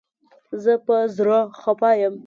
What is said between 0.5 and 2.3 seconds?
زه په زړه خپه یم